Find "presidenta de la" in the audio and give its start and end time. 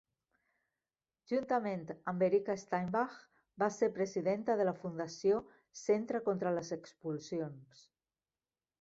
3.99-4.75